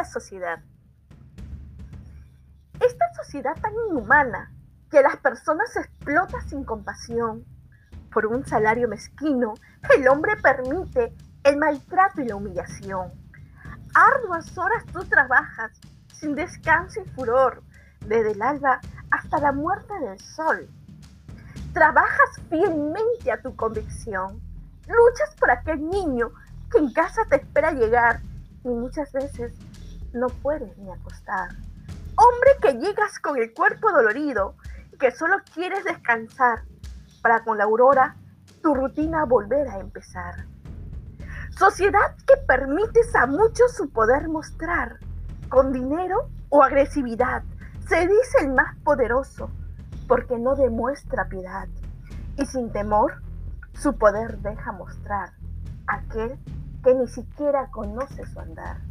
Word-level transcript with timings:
esta 0.00 0.20
sociedad. 0.20 0.60
Esta 2.80 3.14
sociedad 3.14 3.54
tan 3.60 3.72
inhumana 3.90 4.50
que 4.90 5.02
las 5.02 5.16
personas 5.18 5.76
explota 5.76 6.40
sin 6.48 6.64
compasión. 6.64 7.44
Por 8.10 8.26
un 8.26 8.46
salario 8.46 8.88
mezquino, 8.88 9.54
el 9.94 10.08
hombre 10.08 10.36
permite 10.36 11.14
el 11.44 11.58
maltrato 11.58 12.22
y 12.22 12.28
la 12.28 12.36
humillación. 12.36 13.12
Arduas 13.94 14.56
horas 14.56 14.84
tú 14.86 15.04
trabajas, 15.04 15.72
sin 16.14 16.34
descanso 16.34 17.02
y 17.02 17.08
furor, 17.10 17.62
desde 18.06 18.32
el 18.32 18.42
alba 18.42 18.80
hasta 19.10 19.38
la 19.38 19.52
muerte 19.52 19.92
del 20.00 20.18
sol. 20.18 20.68
Trabajas 21.74 22.40
fielmente 22.48 23.30
a 23.30 23.42
tu 23.42 23.54
convicción. 23.54 24.40
Luchas 24.88 25.34
por 25.38 25.50
aquel 25.50 25.86
niño 25.88 26.30
que 26.72 26.78
en 26.78 26.92
casa 26.92 27.22
te 27.28 27.36
espera 27.36 27.72
llegar 27.72 28.20
y 28.64 28.68
muchas 28.68 29.12
veces 29.12 29.52
no 30.12 30.28
puedes 30.28 30.76
ni 30.78 30.90
acostar. 30.90 31.50
Hombre 32.16 32.50
que 32.60 32.74
llegas 32.74 33.18
con 33.18 33.38
el 33.38 33.52
cuerpo 33.52 33.90
dolorido 33.92 34.56
y 34.92 34.98
que 34.98 35.10
solo 35.10 35.36
quieres 35.54 35.84
descansar 35.84 36.62
para 37.22 37.44
con 37.44 37.58
la 37.58 37.64
aurora 37.64 38.16
tu 38.62 38.74
rutina 38.74 39.24
volver 39.24 39.68
a 39.68 39.78
empezar. 39.78 40.46
Sociedad 41.56 42.16
que 42.26 42.36
permites 42.46 43.14
a 43.14 43.26
muchos 43.26 43.74
su 43.74 43.90
poder 43.90 44.28
mostrar 44.28 44.98
con 45.48 45.72
dinero 45.72 46.30
o 46.48 46.62
agresividad. 46.62 47.42
Se 47.88 48.00
dice 48.00 48.38
el 48.42 48.52
más 48.52 48.76
poderoso 48.84 49.50
porque 50.06 50.38
no 50.38 50.56
demuestra 50.56 51.28
piedad 51.28 51.68
y 52.36 52.46
sin 52.46 52.72
temor 52.72 53.22
su 53.74 53.96
poder 53.96 54.38
deja 54.38 54.72
mostrar 54.72 55.32
aquel 55.86 56.38
que 56.82 56.94
ni 56.94 57.06
siquiera 57.08 57.68
conoce 57.70 58.26
su 58.26 58.40
andar. 58.40 58.89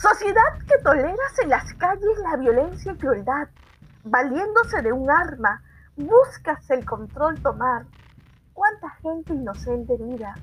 Sociedad 0.00 0.56
que 0.68 0.78
toleras 0.84 1.38
en 1.42 1.48
las 1.48 1.74
calles 1.74 2.18
la 2.22 2.36
violencia 2.36 2.92
y 2.92 2.96
crueldad, 2.98 3.48
valiéndose 4.04 4.80
de 4.80 4.92
un 4.92 5.10
arma, 5.10 5.60
buscas 5.96 6.70
el 6.70 6.84
control 6.84 7.42
tomar. 7.42 7.84
¿Cuánta 8.52 8.90
gente 9.02 9.34
inocente 9.34 9.94
herida? 9.94 10.36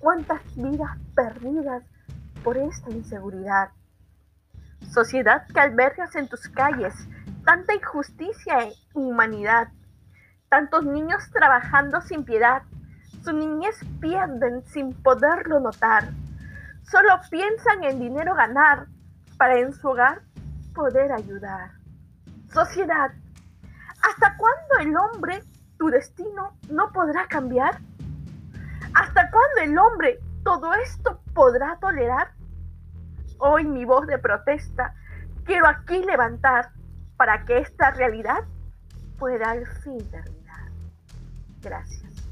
¿Cuántas 0.00 0.42
vidas 0.56 0.98
perdidas 1.14 1.84
por 2.42 2.56
esta 2.56 2.90
inseguridad? 2.90 3.70
Sociedad 4.92 5.46
que 5.46 5.60
albergas 5.60 6.16
en 6.16 6.28
tus 6.28 6.48
calles 6.48 6.94
tanta 7.44 7.76
injusticia 7.76 8.64
e 8.64 8.72
inhumanidad, 8.96 9.68
tantos 10.48 10.84
niños 10.84 11.22
trabajando 11.30 12.00
sin 12.00 12.24
piedad, 12.24 12.62
su 13.22 13.32
niñez 13.32 13.78
pierden 14.00 14.64
sin 14.66 14.92
poderlo 14.92 15.60
notar. 15.60 16.08
Solo 16.90 17.20
piensan 17.30 17.84
en 17.84 17.98
dinero 17.98 18.34
ganar 18.34 18.86
para 19.36 19.58
en 19.58 19.74
su 19.74 19.88
hogar 19.88 20.22
poder 20.74 21.12
ayudar. 21.12 21.72
Sociedad, 22.50 23.10
¿hasta 24.02 24.36
cuándo 24.36 24.78
el 24.80 24.96
hombre 24.96 25.42
tu 25.78 25.88
destino 25.88 26.56
no 26.70 26.90
podrá 26.92 27.26
cambiar? 27.26 27.78
¿Hasta 28.94 29.30
cuándo 29.30 29.60
el 29.62 29.78
hombre 29.78 30.18
todo 30.42 30.72
esto 30.74 31.20
podrá 31.34 31.78
tolerar? 31.78 32.32
Hoy 33.38 33.64
mi 33.64 33.84
voz 33.84 34.06
de 34.06 34.18
protesta 34.18 34.94
quiero 35.44 35.66
aquí 35.66 36.02
levantar 36.04 36.70
para 37.18 37.44
que 37.44 37.58
esta 37.58 37.90
realidad 37.90 38.44
pueda 39.18 39.50
al 39.50 39.66
fin 39.66 39.98
terminar. 40.10 40.70
Gracias. 41.60 42.27